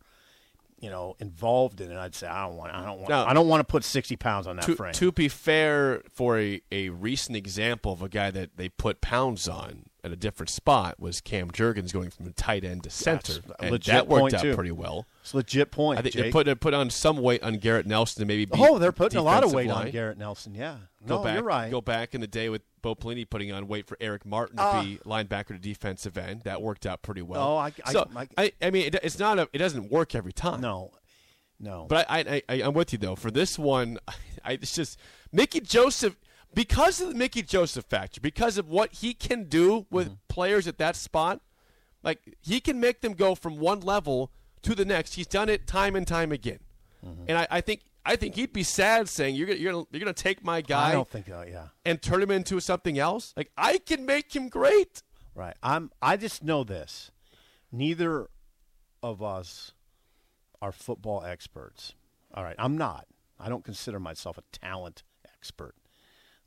[0.81, 3.35] you know, involved in it, I'd say I don't want, I don't want, now, I
[3.35, 4.93] don't want to put sixty pounds on that to, frame.
[4.95, 9.49] To be fair, for a, a recent example of a guy that they put pounds
[9.49, 13.81] on at a different spot was Cam Jurgens going from tight end to center, and
[13.83, 14.55] that worked out too.
[14.55, 15.07] pretty well.
[15.23, 15.99] It's a legit point.
[15.99, 16.25] I think Jake.
[16.25, 18.47] they put they put on some weight on Garrett Nelson to maybe.
[18.53, 19.87] oh, they're putting a lot of weight line.
[19.87, 20.55] on Garrett Nelson.
[20.55, 21.71] Yeah, go no, back, you're right.
[21.71, 24.63] Go back in the day with Bo Pelini putting on weight for Eric Martin to
[24.63, 26.43] uh, be linebacker to defensive end.
[26.45, 27.43] That worked out pretty well.
[27.43, 30.33] Oh, I, so, I, I, I mean, it, it's not a, it doesn't work every
[30.33, 30.61] time.
[30.61, 30.93] No,
[31.61, 31.87] no.
[31.89, 33.17] But I, I, I, am with you though.
[33.17, 33.99] For this one,
[34.45, 34.99] I, it's just
[35.33, 36.17] Mickey Joseph
[36.55, 40.17] because of the Mickey Joseph factor, because of what he can do with mm-hmm.
[40.29, 41.41] players at that spot.
[42.03, 44.31] Like he can make them go from one level
[44.63, 45.15] to the next.
[45.15, 46.61] He's done it time and time again,
[47.05, 47.25] mm-hmm.
[47.27, 50.01] and I, I, think I think he'd be sad saying you're gonna, you're gonna you're
[50.01, 50.91] gonna take my guy.
[50.91, 51.45] I don't think so.
[51.47, 51.67] Yeah.
[51.85, 53.35] And turn him into something else.
[53.37, 55.03] Like I can make him great.
[55.35, 55.57] Right.
[55.61, 55.91] I'm.
[56.01, 57.11] I just know this.
[57.73, 58.29] Neither
[59.03, 59.73] of us
[60.61, 61.95] are football experts.
[62.35, 63.07] All right, I'm not.
[63.39, 65.75] I don't consider myself a talent expert,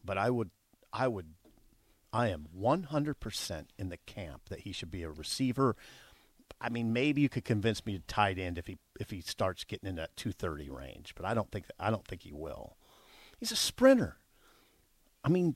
[0.03, 0.51] but I would,
[0.91, 1.33] I would,
[2.13, 5.75] I am 100% in the camp that he should be a receiver.
[6.59, 9.63] I mean, maybe you could convince me to tight end if he if he starts
[9.63, 12.75] getting in that 230 range, but I don't think I don't think he will.
[13.39, 14.17] He's a sprinter.
[15.23, 15.55] I mean,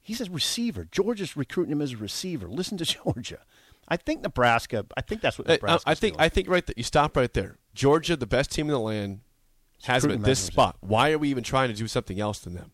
[0.00, 0.86] he's a receiver.
[0.90, 2.46] Georgia's recruiting him as a receiver.
[2.48, 3.40] Listen to Georgia.
[3.88, 4.86] I think Nebraska.
[4.96, 5.88] I think that's what Nebraska.
[5.88, 6.14] Uh, I think.
[6.14, 6.24] Doing.
[6.24, 6.64] I think right.
[6.66, 7.56] That you stop right there.
[7.74, 9.20] Georgia, the best team in the land,
[9.82, 10.76] has him at this spot.
[10.80, 12.70] Why are we even trying to do something else than them?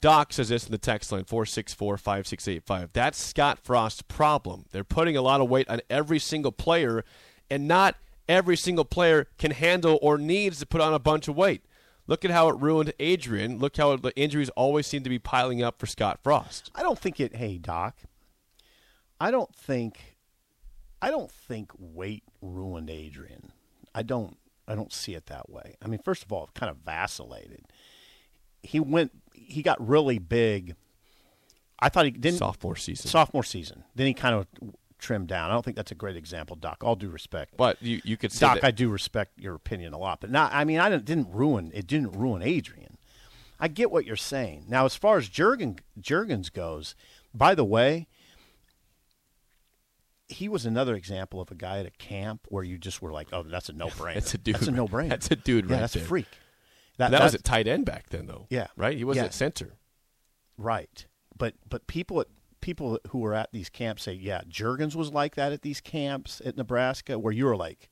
[0.00, 2.90] Doc says this in the text line four six four five six eight five.
[2.92, 4.66] That's Scott Frost's problem.
[4.70, 7.04] They're putting a lot of weight on every single player,
[7.50, 7.96] and not
[8.28, 11.64] every single player can handle or needs to put on a bunch of weight.
[12.06, 13.58] Look at how it ruined Adrian.
[13.58, 16.70] Look how the injuries always seem to be piling up for Scott Frost.
[16.74, 17.36] I don't think it.
[17.36, 17.96] Hey, Doc.
[19.20, 20.16] I don't think
[21.00, 23.52] I don't think weight ruined Adrian.
[23.94, 24.36] I don't.
[24.66, 25.76] I don't see it that way.
[25.82, 27.64] I mean, first of all, it kind of vacillated.
[28.62, 29.12] He went.
[29.46, 30.74] He got really big.
[31.80, 33.08] I thought he didn't sophomore season.
[33.08, 33.84] Sophomore season.
[33.94, 34.46] Then he kind of
[34.98, 35.50] trimmed down.
[35.50, 36.78] I don't think that's a great example, Doc.
[36.82, 38.60] All due respect, but you you could Doc.
[38.60, 40.52] That- I do respect your opinion a lot, but not.
[40.52, 41.86] I mean, I didn't, didn't ruin it.
[41.86, 42.98] Didn't ruin Adrian.
[43.60, 44.66] I get what you're saying.
[44.68, 46.94] Now, as far as Jurgen Jurgens goes,
[47.34, 48.06] by the way,
[50.28, 53.28] he was another example of a guy at a camp where you just were like,
[53.32, 54.54] "Oh, that's a no-brainer." that's a dude.
[54.56, 55.08] That's a no-brainer.
[55.10, 55.66] That's a dude.
[55.66, 56.02] Yeah, right that's there.
[56.02, 56.26] a freak.
[56.98, 58.46] That, that was at tight end back then, though.
[58.50, 58.96] Yeah, right.
[58.96, 59.28] He wasn't yeah.
[59.28, 59.78] at center.
[60.56, 61.06] Right,
[61.36, 62.26] but but people at
[62.60, 66.42] people who were at these camps say, "Yeah, Jurgens was like that at these camps
[66.44, 67.88] at Nebraska," where you were like,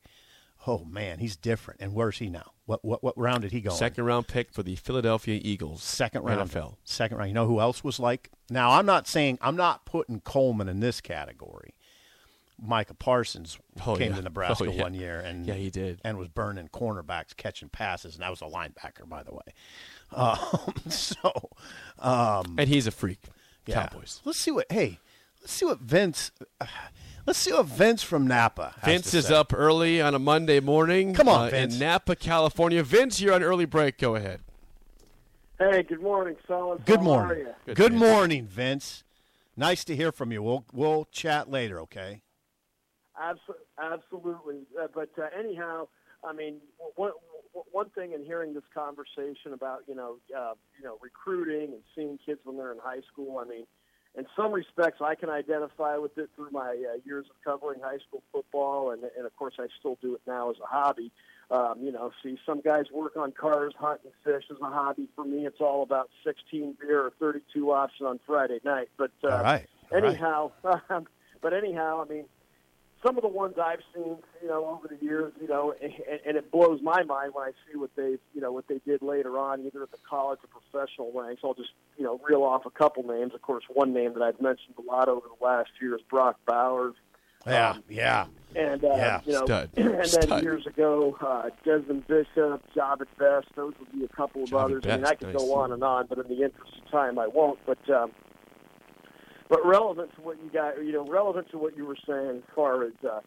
[0.67, 2.51] "Oh man, he's different." And where's he now?
[2.65, 3.69] What what what round did he go?
[3.69, 4.07] Second in?
[4.07, 5.81] round pick for the Philadelphia Eagles.
[5.81, 6.75] Second round NFL.
[6.83, 7.29] Second round.
[7.29, 8.29] You know who else was like?
[8.49, 11.73] Now I'm not saying I'm not putting Coleman in this category.
[12.61, 14.17] Micah Parsons oh, came yeah.
[14.17, 14.81] to Nebraska oh, yeah.
[14.81, 18.41] one year and yeah, he did, and was burning cornerbacks, catching passes, and that was
[18.41, 19.53] a linebacker, by the way.
[20.11, 21.49] Um, so,
[21.99, 23.19] um, and he's a freak.
[23.65, 23.87] Yeah.
[23.87, 24.21] Cowboys.
[24.23, 24.65] Let's see what.
[24.69, 24.99] Hey,
[25.41, 26.31] let's see what Vince.
[26.59, 26.65] Uh,
[27.25, 28.73] let's see what Vince from Napa.
[28.83, 29.35] Vince is say.
[29.35, 31.13] up early on a Monday morning.
[31.13, 31.73] Come on, uh, Vince.
[31.73, 32.81] in Napa, California.
[32.81, 33.97] Vince, you're on early break.
[33.97, 34.39] Go ahead.
[35.59, 36.81] Hey, good morning, fellas.
[36.85, 37.47] Good How morning.
[37.65, 39.03] Good, good morning, Vince.
[39.57, 40.41] Nice to hear from you.
[40.41, 42.21] We'll we'll chat later, okay?
[43.19, 44.61] Absolutely.
[44.79, 45.87] Uh, but uh, anyhow,
[46.23, 46.57] I mean,
[46.95, 47.11] one,
[47.71, 52.19] one thing in hearing this conversation about, you know, uh, you know, recruiting and seeing
[52.25, 53.65] kids when they're in high school, I mean,
[54.17, 57.99] in some respects, I can identify with it through my uh, years of covering high
[58.07, 61.11] school football, and, and of course, I still do it now as a hobby.
[61.51, 65.07] Um, you know, see, some guys work on cars, hunt, and fish as a hobby.
[65.15, 68.89] For me, it's all about 16 beer or 32 option on Friday night.
[68.97, 69.67] But uh, All right.
[69.91, 70.09] All right.
[70.09, 70.51] anyhow,
[71.41, 72.25] but anyhow, I mean,
[73.07, 75.93] some of the ones I've seen, you know, over the years, you know, and,
[76.25, 79.01] and it blows my mind when I see what they, you know, what they did
[79.01, 81.41] later on, either at the college or professional ranks.
[81.43, 83.33] I'll just, you know, reel off a couple names.
[83.33, 86.37] Of course, one name that I've mentioned a lot over the last year is Brock
[86.45, 86.95] Bowers.
[87.45, 88.25] Yeah, Um, yeah.
[88.55, 89.69] And uh, Yeah, you know, stud.
[89.77, 90.43] and then Stud.
[90.43, 94.83] years ago, uh, Desmond Bishop, Jahvid Best, those would be a couple of Jahvid others.
[94.85, 95.37] I mean, I could nice.
[95.37, 97.59] go on and on, but in the interest of time, I won't.
[97.65, 98.11] But um,
[99.49, 102.55] but relevant to what you got, you know, relevant to what you were saying as
[102.55, 103.19] far as uh,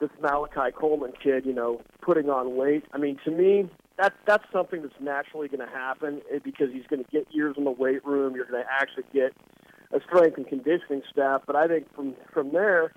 [0.00, 2.84] this Malachi Coleman kid, you know, putting on weight.
[2.92, 6.86] I mean, to me, that that's something that's naturally going to happen eh, because he's
[6.86, 8.34] going to get years in the weight room.
[8.34, 9.32] You're going to actually get
[9.92, 11.42] a strength and conditioning staff.
[11.46, 12.92] But I think from from there,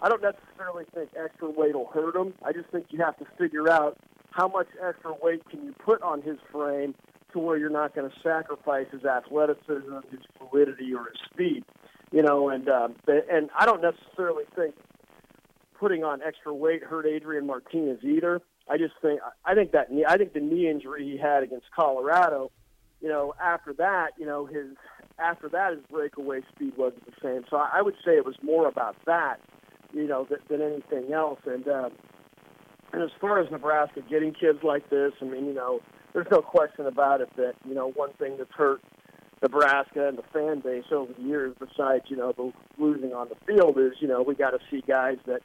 [0.00, 2.34] I don't necessarily think extra weight will hurt him.
[2.44, 3.98] I just think you have to figure out
[4.30, 6.94] how much extra weight can you put on his frame
[7.32, 11.64] to where you're not going to sacrifice his athleticism, his fluidity, or his speed.
[12.10, 14.74] You know, and the- and I don't necessarily think
[15.78, 18.40] putting on extra weight hurt Adrian Martinez either.
[18.68, 21.66] I just think I think that knee, I think the knee injury he had against
[21.74, 22.50] Colorado,
[23.00, 24.76] you know, after that, you know, his
[25.18, 27.44] after that his breakaway speed wasn't the same.
[27.50, 29.40] So I, would say it was more about that,
[29.92, 31.40] you know, th- than anything else.
[31.46, 31.92] And um,
[32.92, 35.80] and as far as Nebraska getting kids like this, I mean, you know,
[36.12, 38.80] there's no question about it that you know one thing that's hurt
[39.42, 43.36] Nebraska and the fan base over the years, besides you know the losing on the
[43.46, 45.42] field, is you know we got to see guys that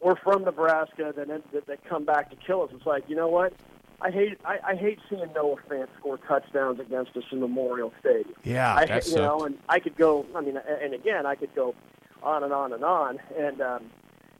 [0.00, 2.70] were from Nebraska that, that that come back to kill us.
[2.74, 3.52] It's like you know what.
[4.00, 8.36] I hate I, I hate seeing Noah Fant score touchdowns against us in Memorial Stadium.
[8.44, 10.24] Yeah, I, that you know, and I could go.
[10.36, 11.74] I mean, and again, I could go
[12.22, 13.18] on and on and on.
[13.36, 13.90] And um,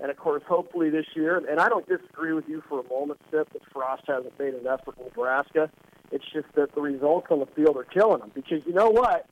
[0.01, 1.43] and of course, hopefully this year.
[1.49, 4.67] And I don't disagree with you for a moment, Sip, that Frost hasn't made an
[4.67, 5.71] effort in Nebraska.
[6.11, 8.31] It's just that the results on the field are killing them.
[8.35, 9.27] Because you know what?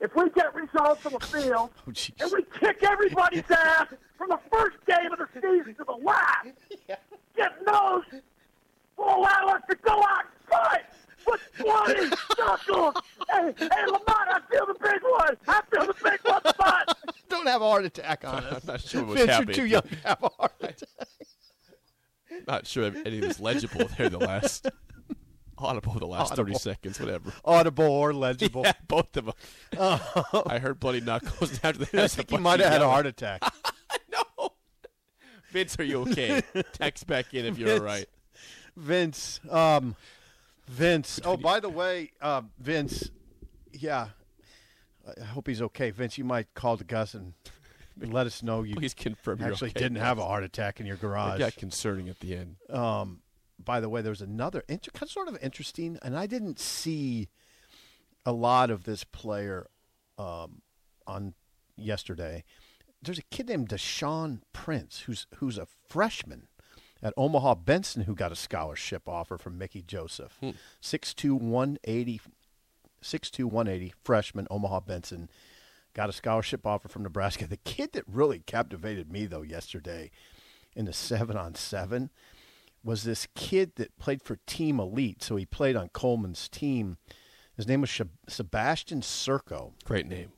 [0.00, 3.86] If we get results on the field Oh, and we kick everybody's ass
[4.18, 6.48] from the first game of the season to the last,
[6.88, 6.96] yeah.
[7.36, 8.02] get those
[8.96, 10.84] will allow us to go out and fight
[11.26, 12.94] with 20 knuckles.
[13.30, 15.36] Hey, hey, Lamont, I feel the big one.
[15.48, 16.88] I feel the big one, Lamont.
[17.28, 18.62] Don't have a heart attack on us.
[18.62, 19.56] I'm not sure what's Vince, happening.
[19.56, 21.08] you're too young to have a heart attack.
[22.46, 24.08] Not sure if anything's legible there.
[24.08, 24.68] The last
[25.58, 27.32] audible, the last thirty seconds, whatever.
[27.44, 28.62] Audible or legible.
[28.64, 29.34] Yeah, both of them.
[30.46, 33.42] I heard bloody knuckles after the I think you might have had a heart attack.
[34.12, 34.50] No.
[35.50, 36.42] Vince, are you okay?
[36.72, 38.06] Text back in if you're all right.
[38.76, 39.96] Vince, um,
[40.68, 41.20] Vince.
[41.24, 43.10] Oh, by the way, uh, Vince,
[43.72, 44.08] yeah,
[45.20, 45.90] I hope he's okay.
[45.90, 47.32] Vince, you might call the Gus and
[47.98, 49.80] let us know you Please confirm actually okay.
[49.80, 51.38] didn't have a heart attack in your It garage.
[51.38, 52.56] got concerning at the end.
[52.68, 53.20] Um,
[53.62, 56.58] by the way, there was another inter- kind of sort of interesting, and I didn't
[56.58, 57.28] see
[58.24, 59.68] a lot of this player
[60.18, 60.62] um,
[61.06, 61.34] on
[61.76, 62.44] yesterday.
[63.02, 66.48] There's a kid named Deshaun Prince who's who's a freshman
[67.02, 70.38] at Omaha Benson who got a scholarship offer from Mickey Joseph.
[70.80, 72.20] Six two one eighty,
[73.00, 75.28] six two one eighty freshman Omaha Benson
[75.94, 77.46] got a scholarship offer from Nebraska.
[77.46, 80.10] The kid that really captivated me though yesterday
[80.74, 82.10] in the seven on seven
[82.86, 85.22] was this kid that played for Team Elite.
[85.22, 86.98] So he played on Coleman's team.
[87.56, 89.72] His name was Sebastian Serco.
[89.84, 90.30] Great name.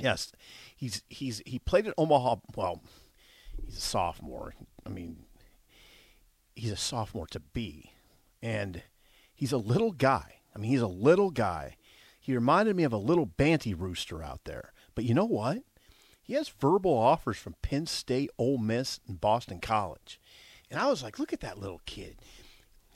[0.00, 0.32] Yes,
[0.74, 2.36] he's he's he played at Omaha.
[2.56, 2.82] Well,
[3.66, 4.54] he's a sophomore.
[4.86, 5.24] I mean,
[6.56, 7.92] he's a sophomore to be,
[8.42, 8.82] and
[9.34, 10.36] he's a little guy.
[10.56, 11.76] I mean, he's a little guy.
[12.18, 14.72] He reminded me of a little banty rooster out there.
[14.94, 15.58] But you know what?
[16.22, 20.18] He has verbal offers from Penn State, Ole Miss, and Boston College.
[20.70, 22.16] And I was like, look at that little kid.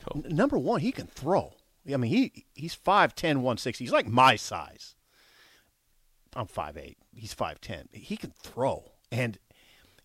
[0.09, 0.21] Oh.
[0.23, 1.53] N- number one, he can throw.
[1.91, 3.83] I mean, he he's 5'10", 160.
[3.83, 4.95] He's like my size.
[6.35, 6.95] I'm 5'8".
[7.15, 7.93] He's 5'10".
[7.93, 8.91] He can throw.
[9.11, 9.37] And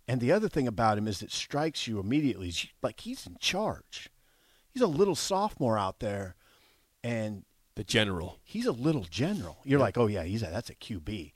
[0.07, 2.53] and the other thing about him is it strikes you immediately
[2.83, 4.11] like he's in charge.
[4.73, 6.35] He's a little sophomore out there
[7.03, 7.45] and
[7.77, 8.39] The general.
[8.45, 9.59] he's a little general.
[9.65, 11.33] You're like, "Oh yeah, he's a, that's a QB."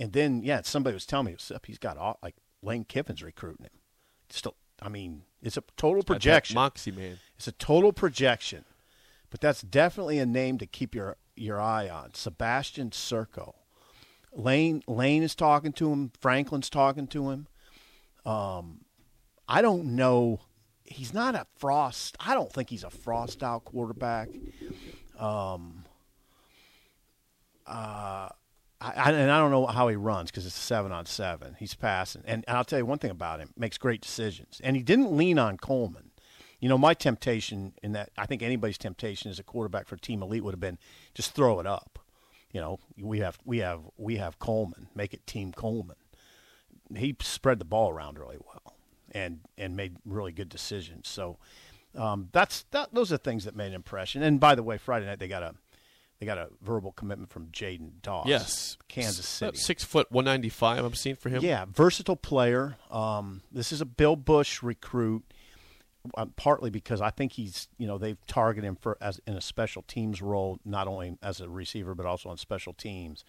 [0.00, 3.64] And then yeah, somebody was telling me "Sup, he's got all- like Lane Kiffin's recruiting
[3.66, 3.78] him.
[4.30, 6.54] Still, I mean, it's a total projection.
[6.54, 7.18] Moxie man.
[7.36, 8.64] It's a total projection,
[9.30, 12.14] but that's definitely a name to keep your your eye on.
[12.14, 13.54] Sebastian Serco.
[14.32, 16.12] Lane Lane is talking to him.
[16.20, 17.46] Franklin's talking to him.
[18.24, 18.84] Um,
[19.48, 20.40] I don't know.
[20.84, 22.16] He's not a Frost.
[22.20, 24.28] I don't think he's a Frost style quarterback.
[25.18, 25.84] Um,
[27.66, 28.28] uh,
[28.82, 31.56] I, and I don't know how he runs because it's seven on seven.
[31.58, 34.60] He's passing, and, and I'll tell you one thing about him: makes great decisions.
[34.62, 36.10] And he didn't lean on Coleman.
[36.60, 40.22] You know, my temptation in that, I think anybody's temptation as a quarterback for Team
[40.22, 40.78] Elite would have been
[41.14, 41.98] just throw it up.
[42.52, 45.96] You know, we have we have we have Coleman, make it Team Coleman.
[46.94, 48.76] He spread the ball around really well
[49.12, 51.08] and and made really good decisions.
[51.08, 51.38] So
[51.96, 52.92] um, that's that.
[52.92, 54.22] Those are things that made an impression.
[54.22, 55.54] And by the way, Friday night they got a
[56.22, 58.28] they got a verbal commitment from Jaidyn Doss.
[58.28, 59.58] Yes, Kansas City.
[59.58, 60.84] six foot, one ninety five.
[60.84, 61.42] I'm seeing for him.
[61.42, 62.76] Yeah, versatile player.
[62.92, 65.24] Um, this is a Bill Busch recruit,
[66.16, 69.40] uh, partly because I think he's you know they've targeted him for as in a
[69.40, 73.24] special teams role, not only as a receiver but also on special teams.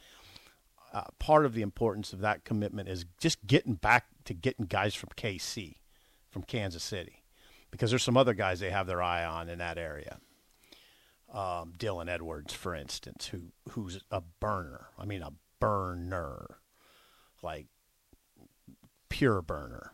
[0.94, 4.94] Uh, part of the importance of that commitment is just getting back to getting guys
[4.94, 5.78] from KC,
[6.30, 7.24] from Kansas City,
[7.72, 10.20] because there's some other guys they have their eye on in that area.
[11.34, 14.88] Um, Dylan Edwards, for instance, who who's a burner.
[15.00, 16.60] I mean, a burner,
[17.41, 17.67] like
[19.10, 19.93] pure burner.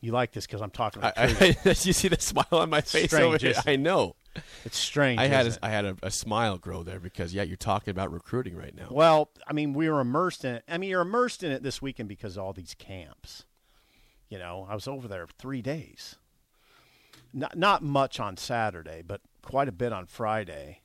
[0.00, 1.02] You like this because I'm talking.
[1.02, 3.54] I, About I, you see the smile on my face Strange, over here.
[3.66, 4.14] I know.
[4.64, 5.18] it's strange.
[5.18, 5.58] I had a.
[5.62, 8.88] I had a, a smile grow there because yeah, you're talking about recruiting right now.
[8.90, 10.64] Well, I mean, we were immersed in it.
[10.68, 13.46] I mean, you're immersed in it this weekend because of all these camps.
[14.28, 16.16] You know, I was over there three days.
[17.32, 20.80] Not not much on Saturday, but quite a bit on Friday.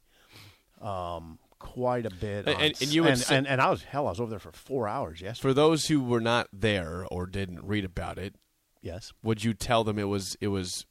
[0.82, 2.48] Um, quite a bit.
[2.48, 4.08] And- on and- and you and, and, and I was hell.
[4.08, 5.42] I was over there for four hours yesterday.
[5.50, 8.36] For those who were not there or didn't read about it,
[8.82, 9.14] yes.
[9.24, 10.86] would you tell them it was it was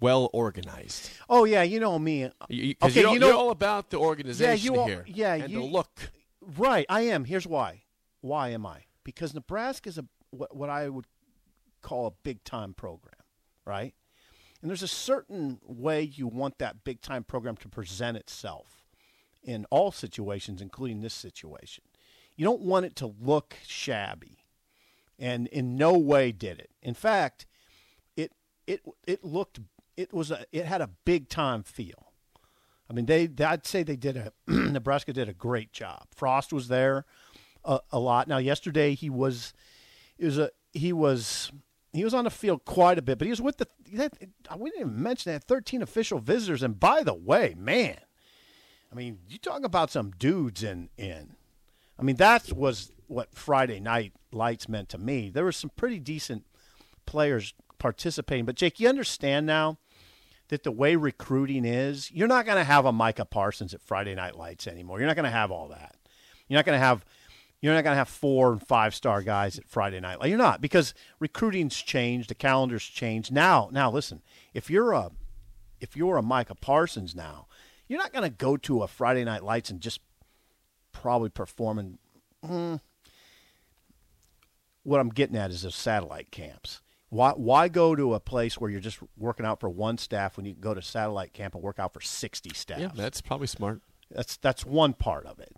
[0.00, 1.10] well organized?
[1.28, 2.30] Oh yeah, you know me.
[2.48, 5.04] Because Okay, you're, you know- all about the organization you all- here.
[5.06, 6.10] yeah, and you- the look.
[6.56, 7.24] Right, I am.
[7.26, 7.82] Here's why.
[8.22, 8.84] Why am I?
[9.04, 11.06] Because Nebraska is a what, what I would
[11.82, 13.14] call a big time program,
[13.66, 13.94] right?
[14.60, 18.84] And there's a certain way you want that big time program to present itself
[19.42, 21.84] in all situations, including this situation.
[22.36, 24.44] You don't want it to look shabby,
[25.18, 26.70] and in no way did it.
[26.82, 27.46] In fact,
[28.16, 28.32] it
[28.66, 29.60] it it looked
[29.96, 32.12] it was a it had a big time feel.
[32.90, 36.06] I mean, they, I'd say they did a Nebraska did a great job.
[36.14, 37.04] Frost was there
[37.64, 38.28] a, a lot.
[38.28, 39.52] Now, yesterday he was,
[40.18, 41.52] it was a he was
[41.92, 43.66] he was on the field quite a bit, but he was with the.
[43.94, 44.12] That,
[44.56, 46.62] we didn't even mention that thirteen official visitors.
[46.62, 47.98] And by the way, man,
[48.92, 51.36] I mean, you talk about some dudes in in.
[51.98, 55.30] I mean, that was what Friday night lights meant to me.
[55.30, 56.44] There were some pretty decent
[57.06, 59.78] players participating, but Jake, you understand now
[60.48, 64.14] that the way recruiting is, you're not going to have a Micah Parsons at Friday
[64.14, 64.98] Night Lights anymore.
[64.98, 65.96] You're not going to have all that.
[66.48, 67.04] You're not going to have
[67.60, 70.20] you're not going to have four and five star guys at Friday Night.
[70.20, 73.32] Like You're not because recruiting's changed, the calendar's changed.
[73.32, 74.22] Now, now listen,
[74.54, 75.10] if you're a
[75.80, 77.46] if you're a Micah Parsons now,
[77.88, 80.00] you're not going to go to a Friday Night Lights and just
[80.92, 81.98] probably performing.
[82.44, 82.80] Mm,
[84.84, 86.80] what I'm getting at is the satellite camps.
[87.10, 90.46] Why why go to a place where you're just working out for one staff when
[90.46, 92.78] you can go to satellite camp and work out for 60 staff?
[92.78, 93.80] Yeah, that's probably smart.
[94.10, 95.56] That's that's one part of it.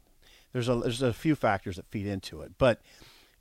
[0.53, 2.81] There's a there's a few factors that feed into it, but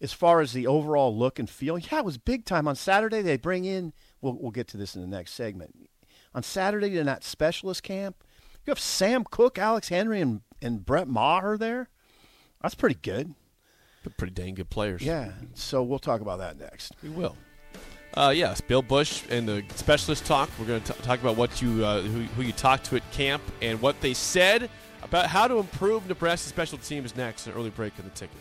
[0.01, 2.67] as far as the overall look and feel, yeah, it was big time.
[2.67, 3.93] On Saturday, they bring in.
[4.21, 5.89] We'll we'll get to this in the next segment.
[6.35, 8.23] On Saturday in that specialist camp,
[8.65, 11.89] you have Sam Koch, Alex Henery, and and Brett Maher there.
[12.61, 13.33] That's pretty good.
[14.03, 15.01] But pretty dang good players.
[15.01, 15.31] Yeah.
[15.53, 16.95] So we'll talk about that next.
[17.01, 17.35] we will.
[18.13, 20.49] Uh, yes, Bill Busch and the specialist talk.
[20.59, 23.41] We're going to talk about what you uh, who, who you talked to at camp
[23.61, 24.69] and what they said
[25.03, 27.47] about how to improve Nebraska special teams next.
[27.47, 28.37] An early break in the ticket.